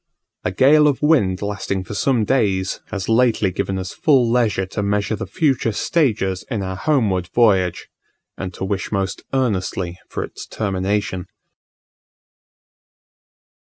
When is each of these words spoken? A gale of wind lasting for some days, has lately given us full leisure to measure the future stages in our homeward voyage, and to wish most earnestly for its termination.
A 0.43 0.51
gale 0.51 0.87
of 0.87 1.03
wind 1.03 1.43
lasting 1.43 1.83
for 1.83 1.93
some 1.93 2.25
days, 2.25 2.79
has 2.87 3.07
lately 3.07 3.51
given 3.51 3.77
us 3.77 3.93
full 3.93 4.27
leisure 4.31 4.65
to 4.65 4.81
measure 4.81 5.15
the 5.15 5.27
future 5.27 5.71
stages 5.71 6.43
in 6.49 6.63
our 6.63 6.75
homeward 6.75 7.27
voyage, 7.35 7.87
and 8.35 8.51
to 8.55 8.65
wish 8.65 8.91
most 8.91 9.21
earnestly 9.31 9.99
for 10.09 10.23
its 10.23 10.47
termination. 10.47 11.27